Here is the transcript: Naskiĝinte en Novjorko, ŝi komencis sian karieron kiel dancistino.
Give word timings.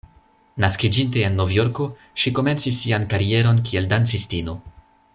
Naskiĝinte 0.63 1.21
en 1.27 1.37
Novjorko, 1.41 1.87
ŝi 2.23 2.33
komencis 2.39 2.81
sian 2.87 3.07
karieron 3.15 3.61
kiel 3.69 3.93
dancistino. 3.95 4.61